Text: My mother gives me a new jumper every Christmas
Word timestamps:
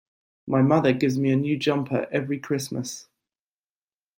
My 0.47 0.63
mother 0.63 0.93
gives 0.93 1.19
me 1.19 1.31
a 1.31 1.35
new 1.35 1.55
jumper 1.57 2.07
every 2.11 2.39
Christmas 2.39 3.07